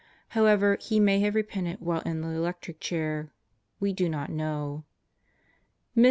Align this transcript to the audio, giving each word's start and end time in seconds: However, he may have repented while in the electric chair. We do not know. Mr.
However, 0.29 0.79
he 0.81 0.99
may 0.99 1.19
have 1.19 1.35
repented 1.35 1.79
while 1.79 2.01
in 2.01 2.21
the 2.21 2.29
electric 2.29 2.79
chair. 2.79 3.29
We 3.79 3.93
do 3.93 4.09
not 4.09 4.31
know. 4.31 4.83
Mr. 5.95 5.99